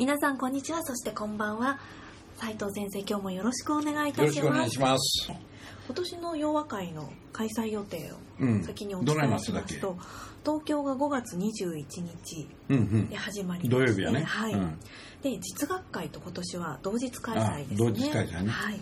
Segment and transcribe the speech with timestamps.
[0.00, 0.82] 皆さんこんにちは。
[0.82, 1.78] そしてこんばんは。
[2.36, 5.26] 斉藤先生今日もよろしくお願いいたよろしくお願いします。
[5.26, 5.40] します
[5.88, 8.64] 今年の洋和会の開催予定をうん。
[8.64, 9.98] 先にお伝えしますと、
[10.42, 13.08] 東京が5月21日うんうん。
[13.10, 14.22] で始まります、土曜日やね。
[14.22, 14.78] はい、うん。
[15.20, 17.86] で実学会と今年は同日開催ですね。
[17.86, 18.48] あ同日開催ね。
[18.48, 18.80] はい。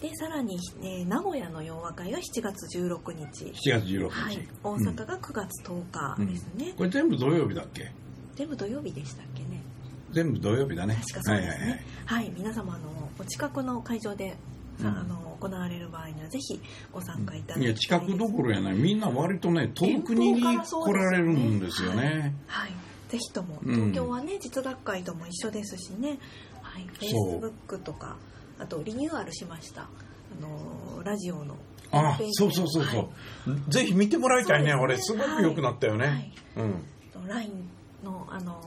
[0.00, 3.44] でさらに、えー名古屋の洋和会が7月16日。
[3.44, 7.92] 7月16日、はい、大阪が9月10日ですね、これ全部土曜日だっけ？
[8.34, 9.62] 全部土曜日でしたっけね
[10.12, 10.94] 全部土曜日だね。
[10.94, 11.54] 確かそうですね。
[11.54, 11.80] はいはいはい。
[12.04, 12.82] はい、皆様あの
[13.18, 14.36] お近くの会場で、
[14.80, 16.60] あの行われる場合にはぜひ
[16.92, 18.74] ご参加いただきたいいや近くどころやない。
[18.74, 22.34] みんな割とね遠くに来られるんですよね。
[22.46, 22.70] はい、
[23.08, 23.74] ぜひともうん。
[23.74, 26.18] 東京はね、実学会とも一緒ですしね、
[26.62, 28.16] はい、フェイスブックとか
[28.58, 29.82] あとリニューアルしました。
[29.82, 29.86] あ
[30.40, 31.56] のラジオの
[31.90, 33.10] あそうそうそうそ
[33.46, 33.70] う、はい。
[33.70, 34.72] ぜひ見てもらいたいね。
[34.72, 36.32] そう俺ですすねごく良くなったよね、はい。
[36.56, 37.28] うん。
[37.28, 37.68] LINE
[38.02, 38.58] のあの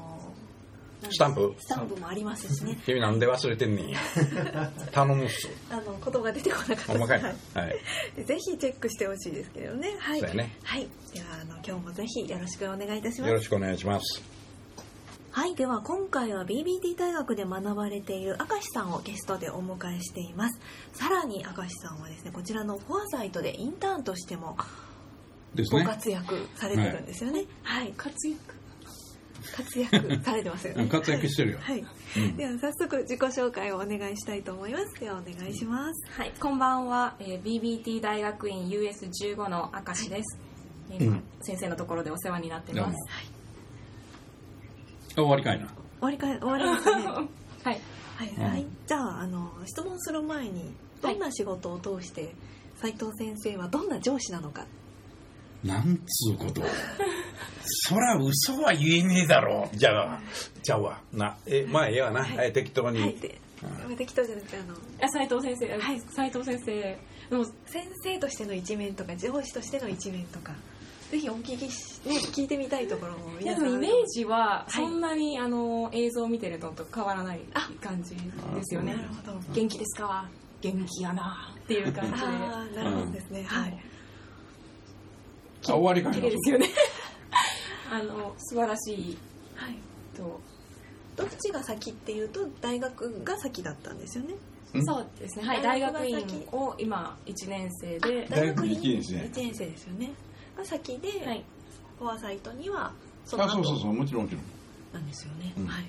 [1.02, 1.56] スタンプ。
[1.60, 2.80] スタンプもありますしね。
[2.86, 4.00] 君なんで忘れてんねんや。
[4.92, 6.84] 頼むっすあの言葉が出てこなかった。
[6.94, 7.22] ほんまかい。
[7.22, 7.36] はい。
[7.54, 7.64] は
[8.18, 8.26] い。
[8.26, 9.96] ぜひチェックしてほしいですけどね。
[10.00, 10.20] はい。
[10.20, 10.58] そうやね。
[10.64, 13.30] はい、ではあの今日もぜひよろしくお願いいたします。
[13.30, 14.36] よろしくお願いします。
[15.32, 20.60] はい、では今回は BBT 大学で学ばれている明石さんをゲストでお迎えしています。
[20.94, 24.56] さらに明石さんはですねこちらのフォアサイトでインターンとしても
[25.72, 27.46] ご活躍されてるんですよね。
[27.64, 28.38] はい、活躍
[29.54, 30.88] 活躍されてますよね。
[30.88, 31.86] 活躍してるよ、はい、
[32.18, 32.38] うん。
[32.38, 35.00] では早速自己紹介をお願いしたいと思います。
[35.00, 36.06] ではお願いします。
[36.12, 40.40] はい、こんばんは、えー BBT 大学院 US15 の明石です、
[40.92, 41.24] えー今うん。
[41.42, 42.98] 先生のところでお世話になってます。
[45.16, 45.68] あ終わりかいな。
[45.68, 47.06] 終わりか終わりですかね。
[47.64, 47.82] はい。
[48.18, 48.44] はい、うん。
[48.44, 52.34] はい、じゃああの質問する前にどんな仕事を通して
[52.78, 54.66] 斉藤先生はどんな上司なのか
[55.66, 56.62] なんつうこと。
[57.68, 59.68] そら嘘は言えねえだろ。
[59.74, 60.20] じゃあ
[60.62, 62.38] じゃあわなえまあええわな、はい。
[62.38, 63.16] はい適当に、はい。
[63.16, 63.40] で
[63.98, 66.00] 適当じゃなくてあのあ斉藤先生、はい。
[66.00, 67.00] 斉藤先生で
[67.32, 70.54] も先生としての一面とか上司としての一面とか
[71.10, 73.66] ぜひお聞きし、ね、聞いてみたいところもい皆さん。
[73.66, 74.72] やでもイメージははい。
[74.72, 78.22] そんなに、あの映像を見てるのと変わらないあ感じで
[78.64, 78.94] すよね。
[78.94, 79.40] なるほど。
[79.54, 80.30] 元気ですか？
[80.62, 82.18] 元気やなっていう感じで。
[82.28, 83.78] ああなるほどですね、はい
[85.74, 86.70] あ終わりか綺麗ですよね。
[87.92, 89.18] あの素晴らしい。
[89.56, 89.76] はい。
[90.16, 90.40] と
[91.16, 94.36] どっちが先っていうと大学が先だったんですよね。
[94.74, 94.86] うん？
[94.86, 95.46] そうですね。
[95.48, 98.28] はい大大学学が先院を今1年生で。
[98.30, 99.16] 大学一年生。
[99.16, 100.12] 1年生ですよね。
[100.58, 101.44] が先で、はい。
[102.00, 102.92] フォアサイトには
[103.26, 103.94] そのあ後そうそうそう。
[103.94, 104.44] もちろんもちろん。
[104.94, 105.66] なんですよね、うん。
[105.68, 105.86] はい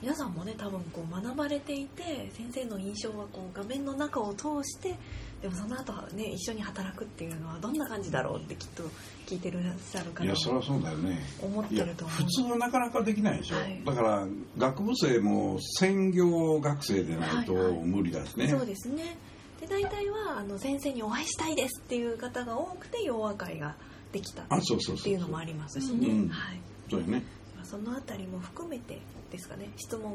[0.00, 4.96] 皆さんもね多分こう学ばれていて先生の印象はこう画面の中を通して
[5.42, 8.84] でもその後はね一緒に働くっていうのはどんな感じだろうってきっと
[9.26, 11.18] 聞いてらっしゃる方もいやそりゃそうだよね。
[11.42, 12.16] 思ってると思う。
[12.16, 13.38] 普通はなかなかできない。
[13.38, 14.26] でしょ、はいだから
[14.56, 17.78] 学部生も専業学生でないとはいはい。
[17.84, 19.16] 無理だしね、そうですね。
[19.60, 23.76] で大体はあの先生にお会いしたいですっていう方が多くて洋和会が
[24.12, 26.60] できたっあそうそうそうていうのもありますしね、うんはい、
[26.90, 27.12] そうよね。
[27.12, 27.37] まあ
[27.68, 28.98] そのあたりも含めて
[29.30, 30.14] ですかね質問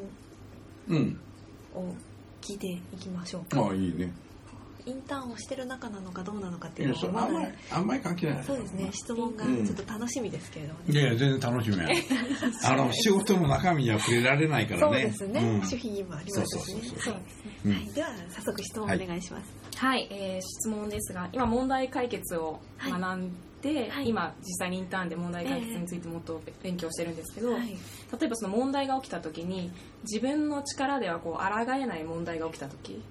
[0.90, 1.20] うん
[1.76, 1.94] を
[2.42, 3.62] 聞いていきましょうか。
[3.62, 4.12] ああいいね。
[4.86, 8.44] インターンをしてる中なのかどうなのかっていうのはまだあんまり関係ない。
[8.44, 8.90] そうですね。
[8.92, 10.80] 質問がうんちょっと楽しみですけれども。
[10.88, 11.88] いね、やいや全然楽しみや
[12.70, 15.58] あの仕事の中身には触れられないからそうねですね、うん。
[15.60, 16.82] 守秘義務ありますしね。
[16.82, 17.22] ですね。
[17.66, 17.72] うん。
[17.72, 23.32] はい、では早速質問お願いします、はい、えー質問ですが今問題解決を学ん
[23.64, 24.10] で、はい。
[24.10, 27.70] 今実際にインターンで問題解決についてもっと勉強してるんですけど、はい。
[27.70, 27.76] 例
[28.26, 29.72] えばその問題が起きた時に
[30.04, 33.02] 自分の力ではこう抗えない問題が起きた時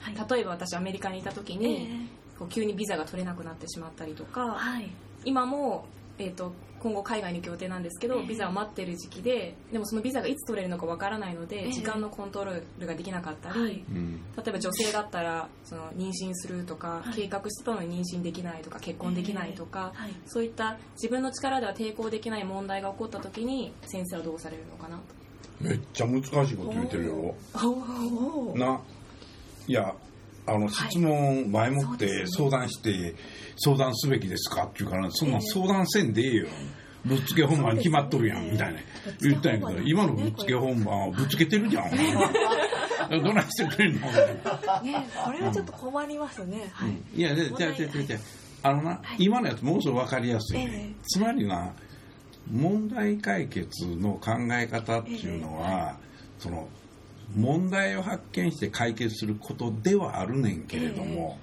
[0.00, 0.30] はい。
[0.30, 2.08] 例えば私アメリカにいた時えに、
[2.38, 4.90] こう急にビザが取れなくなってしまったりとーかはい。
[5.24, 5.86] 今も、
[6.18, 13.84] えー、と今後海外に行く予定なんですけど、ええビザを待ってる時期ででもそのビザがいつ取れるのかわからないので、ええ時間のコントロールができなかったり、はい。
[13.90, 14.20] うん。
[14.36, 17.14] 例えば女性だったらその妊娠するとか、はい。
[17.14, 20.10] 計画してたのに妊娠できないとか結婚できないとか、はい。
[20.26, 25.02] そういった自分の力では抵抗できない問題が起こった時に先生はどうされるのかなと。
[25.60, 27.34] めっちゃ難しいこと言ってるよ。
[27.54, 28.80] おおな
[29.66, 29.94] いや
[30.46, 33.14] あの質問前もって相談して
[33.56, 34.64] 相談すべきですか？
[34.64, 36.46] って言うからそんな相談せんでええよ。
[37.04, 38.80] ぶっつけ本番決まっとるやん、みたいな。
[39.20, 41.90] 言ったんやけど、今のぶっつけ本番はぶっつけてるじゃん。
[43.22, 44.00] どないしてくれんの？
[44.82, 46.68] ねこれはちょっと困りますね。
[46.72, 46.96] はい。
[47.14, 47.72] いや、じゃあ、じゃあ、
[48.02, 48.18] じゃ
[48.64, 50.68] あ、のな、今のやつもうすぐ分かりやすい。
[51.06, 51.72] つまりな、
[52.50, 55.96] 問題解決の考え方っていうのは、
[56.40, 56.68] その、
[57.34, 61.38] 問題を発見して解決することではあるねんけれども、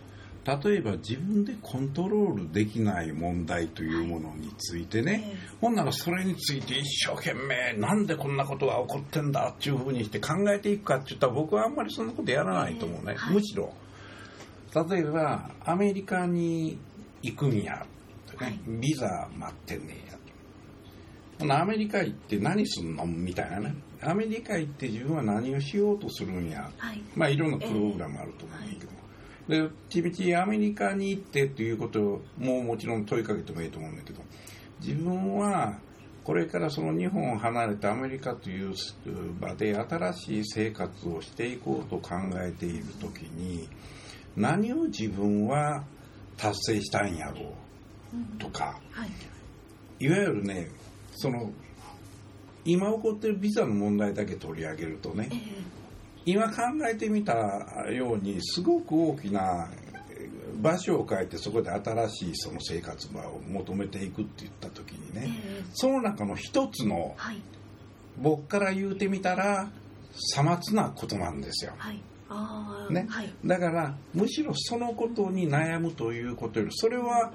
[0.45, 5.57] 例えば自分でコントロールできない問題というものについてね、ええ。
[5.61, 13.73] ほんならそれについて一生懸命なんでこんなことが起こってんだっていうふうにして考えていくかって言ったら僕はあんまりそんなことやらないと思うね、むしろ。
[14.89, 16.77] 例えばアメリカに
[17.21, 17.85] 行くんや
[18.29, 20.12] とね、ビザ待ってんねんや
[21.47, 23.75] とほなアメリカ行って何すんのみたいなね。
[24.01, 26.69] アメリカ行って自分は何をしようとするんや。
[26.77, 27.01] はい。
[27.15, 28.85] まあいろんなプログラムあると思うんだ
[29.47, 34.21] けど、でちびちアメリカに行ってっていうことをもうもちろん問いかけてもいいと思うんだけど。
[34.81, 35.79] 自分は
[36.25, 38.73] これからその日本を離れてアメリカという
[39.39, 43.69] 場で新しい生活をしていこうと考えている時に
[44.35, 45.85] 何を自分は
[46.37, 47.53] 達成したんやろ
[48.13, 48.77] うとか。
[48.91, 49.09] はい。
[49.99, 50.69] いわゆるね
[51.15, 51.51] その
[52.65, 55.37] 今起こってるビザの問題だけ取り上げるとねえ
[56.25, 56.55] 今考
[56.89, 57.33] えてみた
[57.91, 59.69] ようにすごく大きな
[60.09, 67.41] えー場所を変えてそこで新しいその生活場を求めていくって言った時にええねえその中の一つのはい。
[68.17, 69.69] 僕から言うてみたら
[70.15, 71.73] さまつなことなんですよ。
[71.77, 71.99] はい。
[72.93, 73.33] ねはい。
[73.43, 77.33] だからむしろそのことに悩むということよりそれは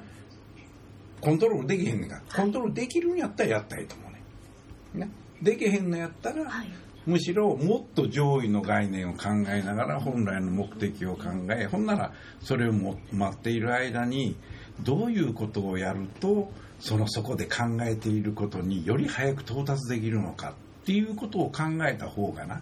[1.21, 2.23] コントロールできへんねんから。
[2.35, 5.11] コントロールできるんやったらやったらいいと思うねね。
[5.43, 6.69] できへんのやったら、はい。
[7.09, 11.25] むしろもっと上位の概念を考えながら本来の目的を考
[11.59, 12.13] えほんなら
[12.43, 14.37] それをも待っている間に
[14.83, 22.61] どういうことをやるとそのそこで考えていることにより早く到達できるのかっていうことを考えた方がな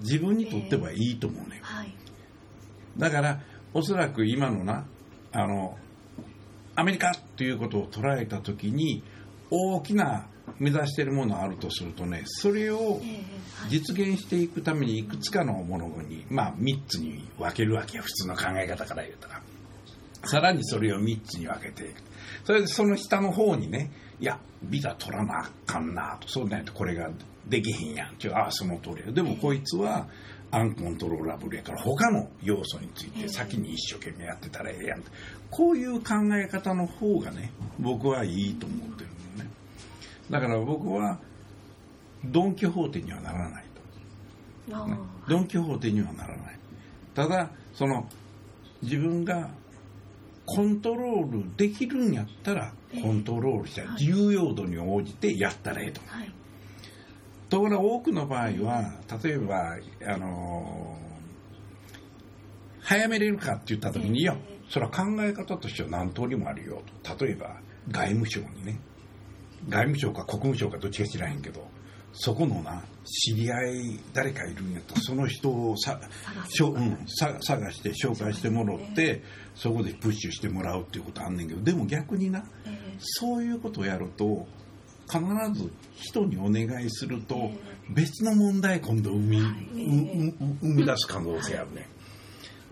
[0.00, 1.94] 自分にとってはいいと思うね、はい。
[2.96, 3.40] だから
[3.74, 4.86] おそらく今のな
[5.32, 5.76] あの
[6.74, 9.02] アメリカっていうことを捉えた時に
[9.50, 10.26] 大きな
[10.58, 13.00] 目指しているものがあるとするとねそれを。
[13.68, 18.02] 実現していくためにいくつかのものに、まあ、3つに分けるわけよ。
[18.02, 19.42] 普通の考え方から言うたら。
[20.24, 21.84] さらにそれを3つに分けて。
[21.84, 22.02] いく
[22.44, 26.28] それでその下の方にねいやビザ取らなあかんなと。
[26.28, 27.10] そうないとこれが
[27.46, 28.16] できへんやん。
[28.18, 29.12] ちゅうああその通りや。
[29.12, 30.08] でもこいつは
[30.54, 35.02] アンコントローラブルやから他の要素について先に一生懸命やってたらええやん。
[35.50, 39.08] こういう考え方の方がね僕はいいと思ってる
[39.38, 39.50] のね。
[40.30, 41.18] だから僕は
[42.24, 43.64] ドン・キホーテにはならない
[44.68, 44.76] と。
[44.76, 44.94] あね。
[44.94, 45.28] あ。
[45.28, 46.58] ドン・キホーテにはならない。
[47.14, 48.06] ただその
[48.82, 49.50] 自分が
[50.44, 54.04] コントロールできるんやったらコントロールしたはい。
[54.04, 56.02] 重要度に応じてやったらええと。
[56.06, 56.32] はい。
[57.52, 59.76] ところが多くの場合は例えば
[60.06, 61.02] あのー
[62.84, 64.36] 早めれるかって言った時にいや
[64.68, 67.24] それは考え方としては何通りもあるよと。
[67.24, 68.80] 例えば外務省にね。
[69.68, 71.64] 外務省か国務省かどっちか知らへんけど
[72.12, 76.00] そこのな知り合い誰かいるんやったらその人をさ
[76.48, 79.22] しょうん、さ探して紹介してもらって
[79.54, 82.96] そこでプッシュしてもらうっていうことあんねんけどでも逆になええ。
[82.98, 84.46] そういうことをやると
[85.12, 89.40] 必ず人にお願いするとえ別の問題今度生み,、
[90.60, 91.88] 生み出す可能性あるね。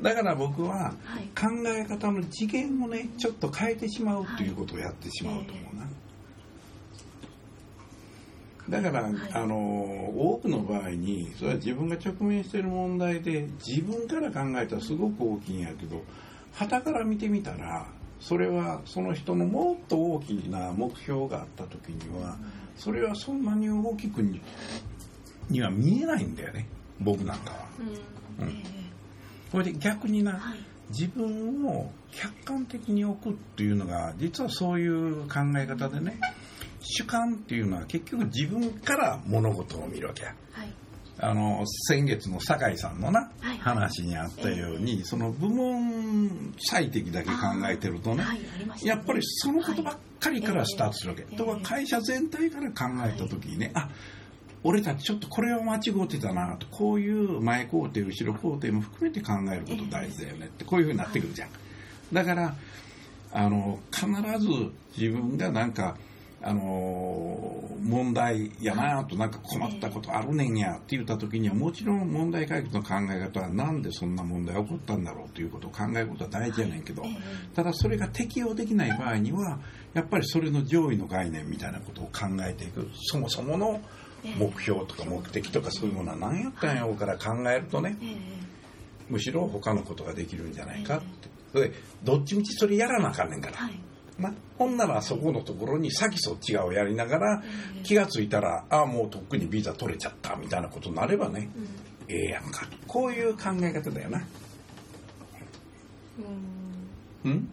[0.01, 1.29] だから僕ははい。
[1.39, 5.77] 考え方の次元をねちょっと変えてしまうっていうことをやってしまうと思う
[8.71, 9.15] な、だから、はい。
[9.33, 16.03] あの多くの場合にそれは自分が直面している問題で自分から考えたらすごく大きいんやけど
[16.53, 17.87] 傍から見てみたら
[18.21, 22.37] それはその人のもっと大きな目標があった時には
[22.77, 24.41] それはそんなに大きくに
[25.49, 26.67] には見えないんだよね
[27.01, 27.69] 僕なんかは。
[28.41, 28.63] うん
[29.59, 30.59] れで逆にな、はい。
[30.91, 36.19] 自分を客観的に置くっていうのが実はそういう考え方でね
[36.81, 40.73] 主観っていうのは結局自分から物事を見るわけやはい。
[41.23, 43.59] あの先月の酒井さんのな、はい。
[43.59, 47.35] 話にあったように、その部門最適だけ考
[47.69, 48.25] えてるとね。
[48.83, 53.89] やっぱりそのことばっかりからスタートするわけ、ええとは会社全体から考えた時にね、あ
[54.63, 61.49] 俺たちちょっとこれは間違ってたなとこういう前工程後ろ工程も含めて考えること大事だよねってこういうふうになってくるじゃん、
[62.13, 62.55] だから
[63.33, 64.07] あの必
[64.39, 64.49] ず
[64.99, 65.97] 自分がなんか
[66.43, 77.03] あのー問題やなとなんか困ったことあるねんやって言った時にはもちろん問題解決の考え方はなんでそんな問題が起こったんだろうということを考えることは大事やねんけど、
[77.55, 79.59] ただそれが適用できない場合には
[79.95, 83.81] やっぱりそれの上位の概念みたいなことを考えていくそもそもの
[84.23, 87.61] 目標とか目的とかそういうものは何やったんやろうから考え。
[87.61, 87.97] るとね
[89.09, 91.29] むしろ他のことができるんじゃないかって。
[91.53, 93.57] それでどっちみちそれやらなあかんねんから、
[94.21, 97.43] なほんならそこのところに先そっち側をやりながら
[97.83, 101.49] 気がついたらああもうとっくにビザ取れちゃったみたいなことになればね、
[102.09, 102.67] ええやんか。
[102.67, 104.23] とこういう考え方だよな。
[107.25, 107.49] うん。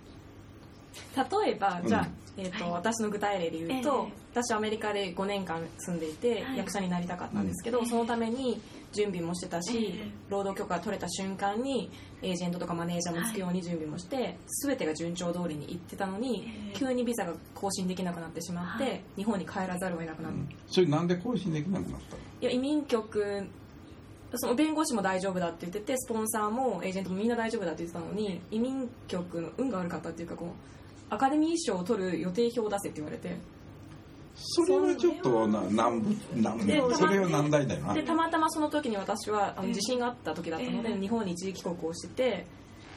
[1.16, 2.08] 例えばじゃあ、うん
[2.40, 4.42] えーと私の具体例で言うと、ええ。
[4.42, 6.58] 私アメリカで5年間住んでいて、はい。
[6.58, 7.88] 役者になりたかったんですけど、うん。
[7.88, 8.62] そのために
[8.94, 10.12] 準備もしてたし、ええ。
[10.30, 11.92] 労働許可が取れた瞬間に
[12.22, 16.78] エージェントとかマネージャーもつくように準備もして、全てが順調通りにいってたのに、ええ。
[16.78, 19.02] 急にビザが更新できなくなってしまって、はい。
[19.18, 22.22] 日本に帰らざるを得なくなった、いそれなんで更新できなくなったの？
[22.42, 23.48] や移民局
[24.36, 30.50] その弁護士も大丈夫だって言っててスポンサーもエージェントもみんな大丈夫だって言ってたのに移民局の運が悪かったっていうかこう
[31.10, 33.38] アカデミー賞を取る予定表を出せって言われて
[34.40, 37.94] それはちょっとな難部難でそれは難題だよな。
[37.94, 41.00] でたまたまその時に私はあのええ地震があった時だったので、ええ。
[41.00, 42.46] 日本に一時帰国をしてて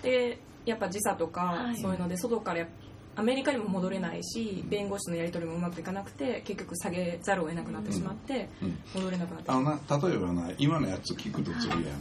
[0.02, 1.76] でやっぱ時差とか、はい。
[1.78, 2.68] そういうので外からやっ
[3.16, 8.78] アメリカにも戻れないし弁護士のやり取りもうまくいかなくて結局下げざるを得なくなってしまって、うん。
[8.94, 12.00] 戻れなくなってしあまっのな例えばな今のやつ聞くとするやん。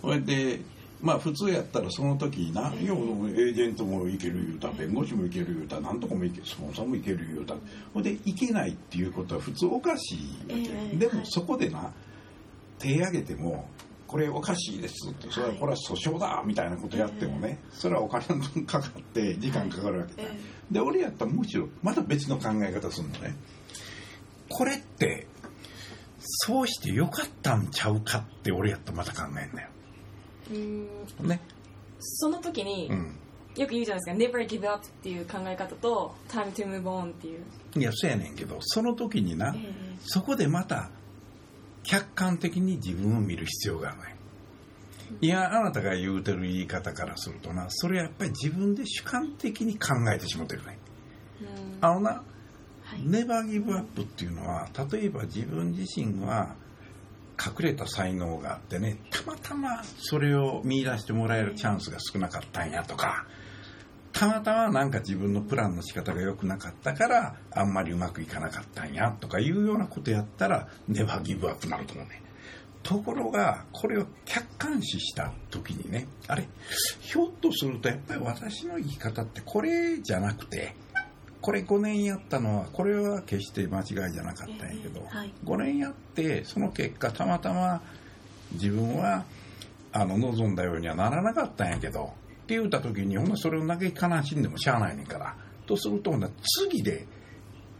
[0.00, 0.60] それで
[1.04, 7.54] まあ普通やったらその時にな、いやもうエージェントもいける言うた弁護士もいける言うたなんとかもいけるスポンサーもいける言うた
[7.92, 11.92] ほんでいけないっていうことは普通おかしいわけ、ええでもそこでな
[12.78, 13.68] 手挙げても
[14.06, 18.24] これおかしいですってそれはこれは訴訟だみたいなことやってもねそれはお金
[18.64, 20.38] かかって時間かかるわけだ、え
[20.70, 23.36] で俺やったらむしろまた別の考え方するのね。
[24.48, 25.26] これって
[26.18, 29.68] そうしてよかったんちゃうかって俺やったらまた考えんだよ
[30.50, 31.26] うーん。
[31.26, 31.40] ね。
[32.00, 33.18] その時に、うん。
[33.56, 34.38] よく言うじゃないですか。
[34.38, 37.40] Never give up っていう考え方と Time to move on っていう。
[37.76, 39.74] いやそうやねんけどその時にな、え
[40.04, 40.90] そこでまた
[41.82, 44.16] 客観的に自分を見る必要があるね
[45.20, 50.78] いやあなたが言うてる言い方からするとなそれはやっぱり自分で主観的に考えてしまってるね。
[51.40, 51.78] うん。
[51.80, 53.02] あのなはい。
[53.02, 56.54] ネバーギブアップっていうのは例えば自分自身は
[57.38, 63.26] 隠れた才能があってねたまたまそれを見出してもらえるチャンスが少なかったんやとか
[64.12, 72.22] たまたまなんか自分のプランの仕方が良くなかったからあんまりうまくいかなかったんやとかいうようなことやったらネバーギブアップなると思うね。
[72.84, 76.46] ところがこれを客観視した時にねあれ？
[77.00, 80.76] ひょっとするとやっぱり私の生き方ってこれじゃなくて
[81.44, 85.32] これ5年やったのはこれは決して間違いじゃなかったんやけど、ええはい。
[85.44, 87.82] 5年やってその結果たまたま
[88.52, 89.26] 自分は
[89.92, 95.36] あの望んだようにはならなかったんやけどって言った時にほんなそれを嘆き悲しんでもしゃあないねんから
[95.66, 96.30] とするとほんな
[96.62, 97.06] 次で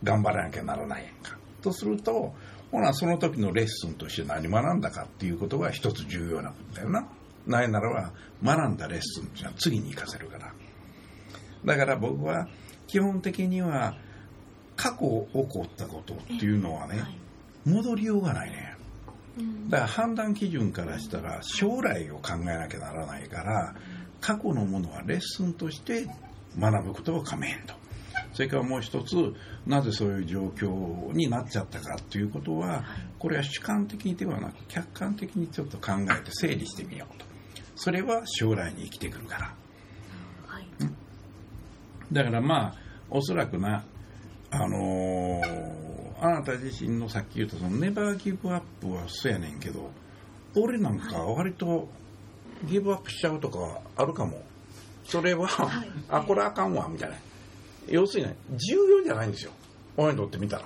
[0.02, 1.38] 頑張らなきゃならないやんか。
[1.62, 2.35] とすると
[2.71, 7.09] ほなその時のレッスンとして何学んだかっていうことが一つ重要なことだよな。
[7.47, 10.52] ないならば学んだレッスンっていうのは次に活かせるから
[11.64, 12.49] だから僕は
[12.87, 13.97] 基本的には
[14.76, 17.18] 過去起こったことっていうのはね、はい。
[17.64, 18.75] 戻りようがないね。
[19.38, 19.68] うん。
[19.71, 23.75] だから判断基準からしたら将来を考えなきゃならないから
[24.21, 26.06] 過去のものはレッスンとして
[26.59, 27.75] 学ぶことはかめへんと。
[28.33, 29.14] それからもう一つ
[29.66, 32.85] なぜそういう状況になっちゃったかということは
[33.18, 37.25] これは主観的にではなく客観的にちょっと考えて整理してみようと。
[37.76, 39.47] それは将来に生きてくるから。
[39.47, 39.63] はい
[42.12, 42.75] だからまあ
[43.11, 43.84] おそらくな
[44.50, 49.90] あのーあなた自身のさっき言ったそのネバーギブアップはそうやねんけど
[50.56, 51.88] 俺なんか割と
[52.64, 54.42] ギブアップしちゃうとかあるかも。
[55.04, 55.88] それは、はい。
[56.08, 57.16] あこれあかんわみたいな。
[57.88, 59.52] 要するにね重要じゃないんですよ。
[59.96, 60.64] 俺にとってみたら。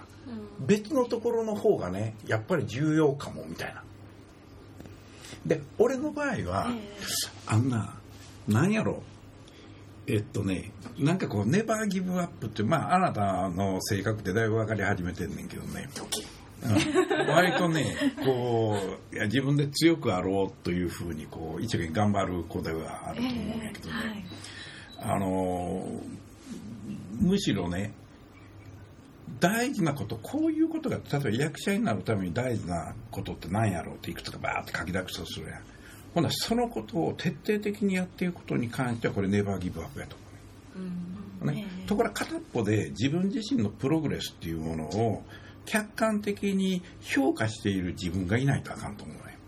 [0.61, 3.83] 別のところの方がねやっぱり重要かもみたいな。
[5.47, 6.95] で俺の場合は、え。
[7.47, 7.95] あんな、
[8.47, 9.03] なんやろ。
[10.09, 15.89] えっとね、なんかこう、ネバーギブアップって、まあ、あなたの性格ってだいぶ分かり始めてんねんけどね。
[16.63, 18.77] うん割とね、こ
[19.13, 23.95] う、いや自分で強くあろうというふうに、こう、一生懸命頑張る子ではあると思うんやけどね。
[23.95, 24.25] はい
[25.01, 26.19] あのー
[27.21, 27.93] むしろね
[29.41, 35.63] 大事なことこういうことが例えば役者になるために大事なことって何やろうっていくつかバーって書き出すとするやん
[36.19, 40.25] ほんならそのことを徹底的にやっていくことに関してはこれネバーギブアップやと思
[41.45, 41.53] うね。
[41.53, 41.55] うん。
[41.55, 41.65] ね。
[41.69, 45.23] ええところが片っぽで自分自身のプログレスっていうものを
[45.65, 49.39] 客観的に評価している自分がいないとあかんと思うね。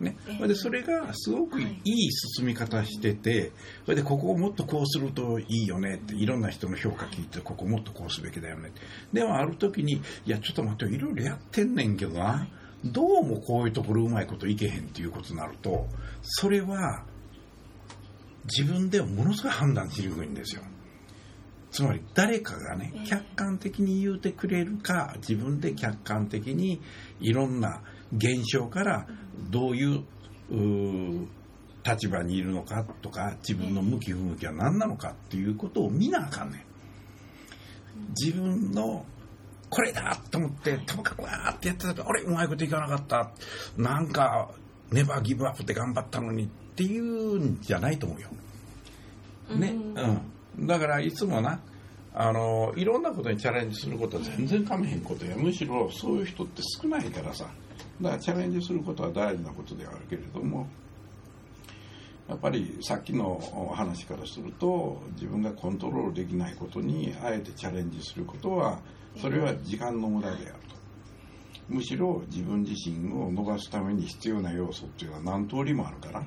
[0.00, 0.16] ね、
[0.48, 1.64] でそれがすごくい。
[1.84, 3.52] い進み方してて、
[3.84, 8.80] それでここをもっとこうするといいよねっていろんな人の評価聞いてここもっとこうすべきだよねって。
[9.12, 12.48] でもある時にいやちょっと待ってよいろいろやってんねんけどな
[12.84, 15.86] どうもこういうところうまいこといけへんっていうことになると
[16.22, 17.04] それは
[18.44, 20.62] 自分ではものすごい判断しにくいんですよ。
[21.70, 23.06] つまり誰かがねええ。
[23.06, 26.80] 客観的に言うてくれるか自分で客観的に
[27.20, 27.82] いろんな
[28.14, 29.06] 現象から
[29.50, 30.04] どういう
[30.50, 31.26] うー
[31.84, 36.64] 立場にいるのかとか自分の向き不向きは何なのかっていうことを見なあかんねん。
[38.10, 39.04] 自分の
[39.72, 43.30] これだと思ってともかくわーってやってたらあれうまいこといかなかった。
[43.78, 44.50] なんか
[44.90, 48.28] ネバーギブアップで頑張ったのにっていうんじゃないと思うよ。
[49.56, 49.74] ね、
[50.58, 51.58] うん、だからいつもな
[52.12, 55.34] あのいろんなことにチャレンジすることは全然かめへんことや。
[55.36, 57.46] むしろそういう人って少ないからさ。
[58.02, 60.68] だからチャレンジすることは大事なことではあるけれども
[62.28, 63.40] やっぱりさっきの
[63.74, 68.80] 話からすると自分がコントロールできないことにあえてチャレンジすることは
[69.20, 70.72] それは時間の無駄であると。
[71.68, 76.22] むしろ自分自身を伸ばすために必要な要素っていうのは何通りもあるから。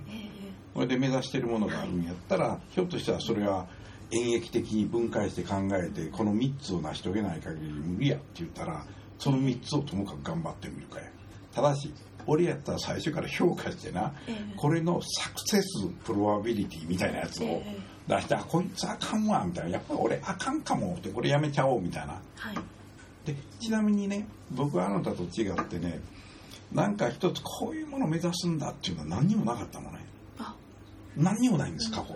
[0.73, 3.65] それで目指しているものがあるんやったらひょっとしたらそれは
[4.11, 8.85] 演劇的に分解して考えてこの3つを成し遂げない限り無理やって言ったら
[9.17, 11.05] その3つをともかく頑張ってみるかや。
[11.53, 11.93] ただし
[12.27, 14.11] 俺やったら最初から評価してな
[14.57, 17.63] これのサクセスプロバビリティみたいなやつを
[18.07, 19.69] 出してあこいつあかんわみたいな。
[19.71, 22.21] やっぱり俺あかんかもってこれやめちゃおうみたいな。
[22.35, 22.55] はい
[23.25, 25.99] でちなみにね僕はあなたと違ってね
[26.71, 29.99] なんか一つこういうものを目指すんだっていうのは何にもなかったのね。
[30.39, 30.55] あ。
[31.15, 32.15] 何にもないんです過去。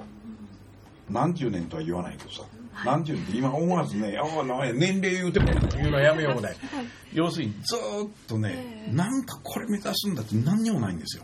[1.10, 2.44] 何十年とは言わないけどさ。
[2.86, 6.56] 何十年って今思わずね ああ年齢言うても言うのやめようね
[7.14, 8.94] 要するにずーっとねええ。
[8.94, 11.24] なんかこれ目指すんだって何にもないんですよ。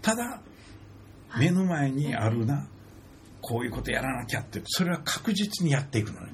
[0.00, 0.40] ただ
[1.38, 2.66] 目の前にあるな
[3.40, 6.32] こういうことやらなきゃってそれは確実にやっていくのね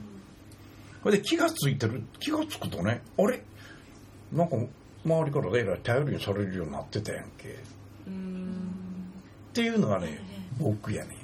[1.09, 3.43] これで気がついてる気がつくとねあれ？
[4.31, 4.57] なんか
[5.07, 7.49] 周りからえらい頼りにされるようになってたやんけ。
[8.11, 9.11] ん
[9.55, 10.21] ていうのがね
[10.59, 11.17] 僕やね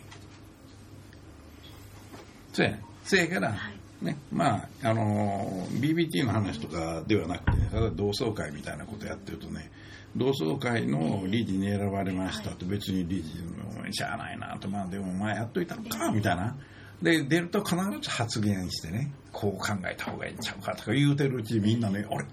[2.55, 2.83] そうやね。
[3.05, 3.55] せやから、
[4.01, 9.70] ねまああのー BBT の話とかではなくてただ同窓会みたいなことやってるとね
[10.16, 13.35] 同窓会の理事に選ばれましたって別に理事
[13.83, 16.57] のしゃあないなとまあでもお前やっといたのかみたいな
[17.05, 22.25] で出ると必ず発言してねこう考えた方がいいんちゃうかとか言うてるうちにみんなねあれ？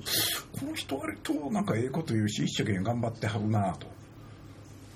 [0.59, 3.87] この人割となんかええこと言うし一生懸命頑張ってはるなと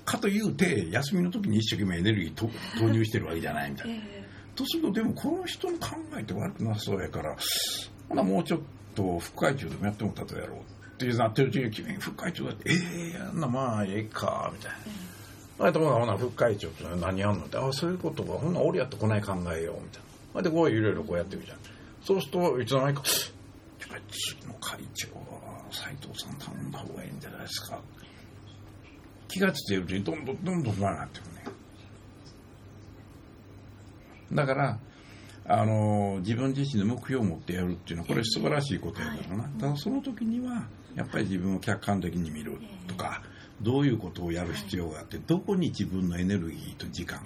[0.04, 3.96] かというて休みの時に一生懸命エネルギーと投入してるわけじゃないみたいな。
[4.54, 7.36] とするとでもこの人の考えって悪くなさそうやから
[8.08, 8.60] ほなもうちょっ
[8.94, 12.74] と副会長でもやってもらったとやろうってなってるうちに君副会長だってえ
[13.14, 14.76] えやんなまあええかみたいな。
[15.58, 18.32] あとほな副会長って何やんのってあそういうことか。
[18.32, 19.82] ほんなら俺やってこない考えよう。
[19.82, 20.02] みたい
[20.34, 20.42] な。
[20.42, 21.58] でこういろいろこうやっていくじゃん。
[22.02, 23.02] そうするといつの間にか
[23.90, 27.80] やっ次の会長は斎藤さん頼んだ方がいいんじゃないですか。
[29.28, 31.44] 気がついてるうちにどんどんどんどん前になってくるね。
[34.32, 34.78] だから
[35.48, 43.22] あの自分自身の目標を持ってやるっていうのはこれ素晴らしいことやからな、ただその時にはやっぱり自分を客観的に見るとか
[43.62, 47.20] どういうことをやる必要があってどこに自分のエネルギーと時間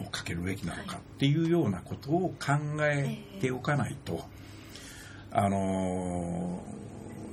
[0.00, 4.24] をかけるべきなのかっていうようなことを考えておかないと
[5.30, 6.62] あの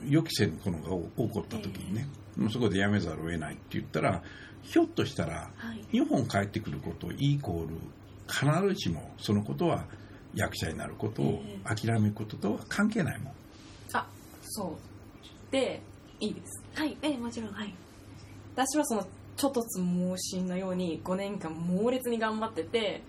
[0.08, 2.08] 予期せぬものが起こった時にね
[2.52, 4.22] そこでやめざるを得ないって言ったら
[4.62, 5.50] ひょっとしたら
[5.92, 7.76] 日本帰ってくることイコール
[8.28, 9.86] 必ずしもそのことは
[10.36, 13.34] 役者になることを諦めることとは関係ないもん。
[13.94, 14.08] あ
[14.42, 14.78] そ
[15.50, 15.52] う。
[15.52, 15.82] で
[16.20, 16.64] いいです。
[16.74, 16.98] はい。
[17.02, 17.52] ええもちろん。
[17.52, 17.74] はい
[18.56, 23.02] 私はそのちょっとつ盲信のように5年間猛烈に頑張ってて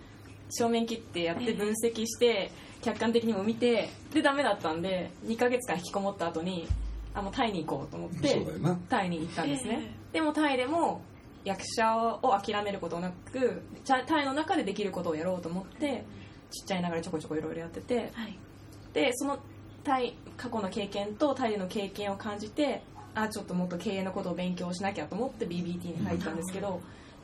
[0.51, 2.51] 正面切ってやって分析して
[2.83, 6.67] 客観的にも見てでダメだったんで2ヶ月間引きこもった後に
[7.15, 8.75] あもうタイに行こうと思ってそうだよな。
[8.89, 11.01] タイに行ったんですね、でもタイでも
[11.45, 16.05] 役者を諦めることなくタイの中でできることをやろうと思って
[16.51, 18.11] ちっちゃいながらちょこちょこいろいろやってて。
[18.15, 18.37] はい。
[18.93, 19.39] でその
[19.85, 22.83] タイ過去の経験とタイでの経験を感じて
[23.15, 26.81] あちょっともっと経営のことを勉強しなきゃと思って BBT に入ったんですけど、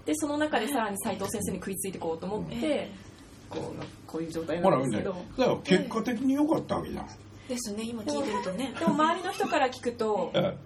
[0.07, 2.91] でその中でさらに斉藤先生に食いついていこうと思って、え
[3.49, 5.17] こうこういう状態なんですけど。
[5.37, 7.07] だから結果的に良かったわけじゃん。
[7.49, 8.73] ですね今聞いてるとね。
[8.79, 10.57] でも周りの人から聞くと え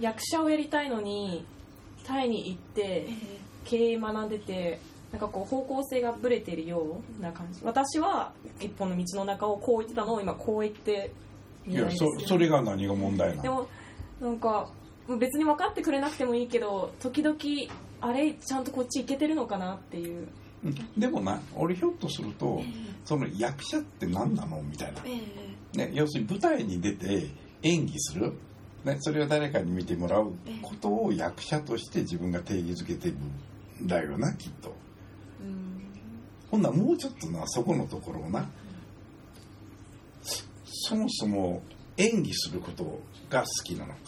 [0.00, 1.46] 役者をやりたいのに
[2.04, 3.08] タイに行ってえ
[3.64, 4.78] 経営学んでて
[5.12, 7.60] なんかこう方向性がぶれてるような感じ。
[7.64, 11.10] 私は一本の道の中をこう言ってたのを今こう言って
[11.66, 13.42] いやそそれが何が問題なの？
[13.42, 13.66] でも
[14.20, 14.68] なんか
[15.18, 17.36] 別に分かってくれなくてもいいけど時々
[18.00, 20.28] あれちゃんとこっち行けてるのかなっていう。
[20.64, 20.74] うん。
[20.96, 22.62] でもな俺ひょっとすると
[23.04, 25.02] その役者って何なのみたいな、
[25.74, 27.28] えね、要するに舞台に出て
[27.62, 28.32] 演技する、
[28.84, 30.32] ね、それを誰かに見てもらう。
[30.62, 33.16] ことを役者として自分が定義づけてる
[33.84, 34.74] んだよなきっと。
[36.50, 38.48] ほんならもうちょっとなそこのところをな。
[40.64, 41.62] そもそも
[41.96, 43.98] 演技することが好きなのか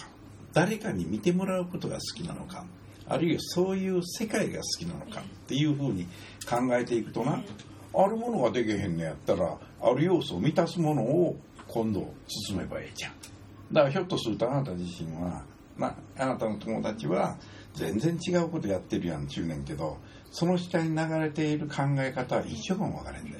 [0.52, 2.64] 誰かに見てもらうことが好きなのか
[3.08, 6.06] あるいはそういう世界が好きなのかっていうふうに
[6.48, 7.42] 考えていくとな
[7.94, 12.12] あるものができへんのやったらある要素を満たすものを今度
[12.46, 13.12] 進めばええじゃん。
[13.72, 15.44] だからひょっとするとあなた自身は、
[15.76, 17.36] まあ、なたの友達は
[17.74, 19.98] 全然違うことやってるやんちゅうねんけど
[20.30, 23.38] その下に流れている考え方は一緒かも分からへんで、で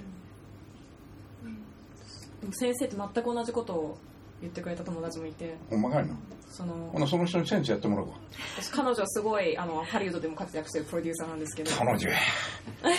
[2.46, 3.98] も先生と全く同じことを
[4.40, 5.56] 言ってくれた友達もいて。
[5.70, 6.14] ほんまかいな。
[6.50, 8.14] そのほなその人に先生やってもらうわ
[8.58, 11.70] 私彼女はすごいあのハリウッドでも活躍してるプロデューサーなんですけど。
[11.70, 12.18] 彼女や。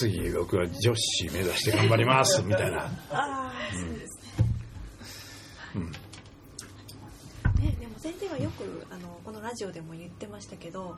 [0.00, 2.84] 次僕は女子目指して頑張りますみたいな。
[2.84, 4.18] ああそうです
[5.74, 5.90] うん。
[7.62, 7.70] ね。
[7.70, 10.96] ねでも先生はよくあのこのラジオでも言ってましたけど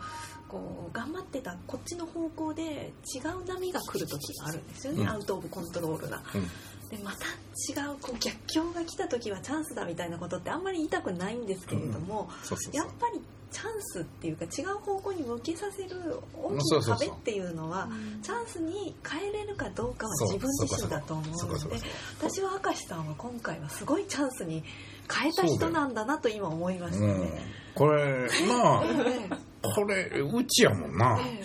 [0.48, 5.08] こう頑張ってたこっちの方向で違う波が来る時があるんですよね、うん。
[5.08, 6.22] アウト・オブ・コントロールな。
[6.34, 6.48] うん。
[6.88, 8.67] でまた違うこう逆境
[8.98, 12.74] た時はチャンスだみたいなことってあんまり言いたくないんですけれども、そうそうそう。
[12.76, 17.88] やっぱりチャンスっていうか違う方向に向けさせる大きなそうそうそう壁っていうのは
[18.22, 21.76] チャンスに変えれるかどうかは自分自身だと思うので
[22.20, 24.62] 私は明石さんは今回はすごいチャンスに
[25.10, 27.20] 変えた人なんだなと今思いましたうん。
[27.20, 27.42] ね。
[27.74, 29.30] これまあえ
[29.62, 31.18] これうちやもんな。
[31.20, 31.42] ええ。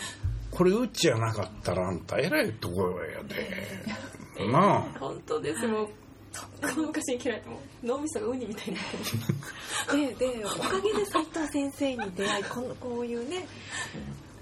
[0.52, 4.48] これうちやなかったらあんたえらいところやで。
[4.52, 4.82] なあ。
[5.00, 5.68] 本当です。
[5.68, 5.90] も
[6.34, 10.02] うとっくの昔に嫌いてもう脳みそがウニみたいになってる。
[10.02, 13.46] えででおかげで斉藤先生に出会いこのこういうね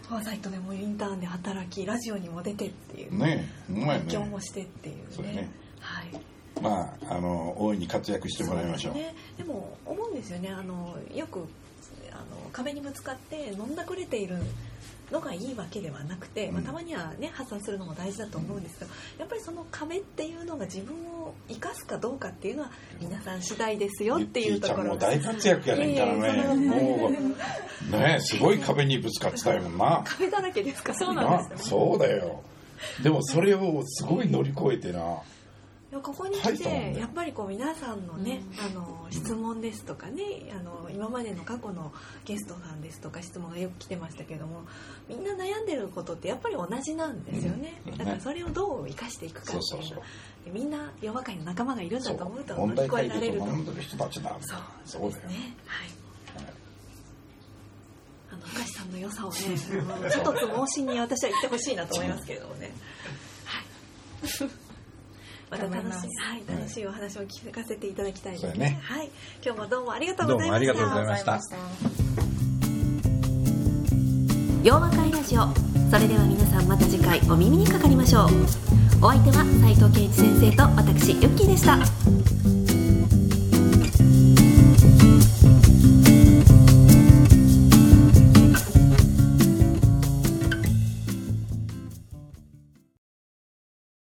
[0.07, 4.25] フォアサイトでもインターンで働きラジオにも出てっていうね勉強ね。
[4.25, 5.03] もしてっていうね。
[5.09, 5.49] そうやね。
[5.79, 6.07] はい。
[6.61, 8.93] まああの大いに活躍してもらいましょう。
[8.93, 10.49] ですね、でも思うんですよね。
[10.49, 11.43] あのよくあ
[12.21, 14.37] の壁にぶつかって飲んだくれている
[15.11, 26.67] のがいいわけではなくて、まあ、うんたまにはね発散するのも大事だと思うんですけどやっぱりその壁っていうのが自分を生かすかどうかっていうのは皆さん次第ですよっていうところ大活躍やねんからね。
[26.67, 32.41] もうねすごい壁にぶつかってたよな壁だらけですからそうなんなそうだよ。
[33.03, 35.19] でもそれをすごい乗り越えてな
[35.99, 40.23] ここに来てやっぱりこう皆さんのね、あの質問ですとかね
[40.57, 41.91] あの今までの過去の
[42.23, 44.61] ゲストさんですとか質問がよく来てましたけども
[45.09, 47.97] みんな悩んでることってやっぱり同じなんですよね、うん。
[47.97, 49.57] だからそれをどう生かしていくかっていう。
[49.57, 50.03] のそうそうそう。
[50.45, 53.55] でみんな弱会の仲間がいるんだと思うと乗り越えられるとそう
[54.85, 55.55] そうだよね。
[55.65, 55.89] はい。
[58.31, 59.37] あの明石さんの良さをね
[59.93, 62.71] あの一つ盲信に私は言ってほしいなと思いますけれどもね。
[63.43, 64.51] はい
[65.51, 68.79] また楽しい、はい、楽しいお話を聞かせていただきたいですそうやね。
[68.83, 69.09] はい、
[69.43, 70.73] 今日もどうもありがとうございました。
[70.73, 71.57] どうもありがとうございました。
[74.63, 75.41] 洋和会ラジオ。
[75.91, 78.29] それでは皆さんまた次回お耳にかかりましょう。
[79.03, 82.60] お相手は斉藤圭一先生と私ユッキーでした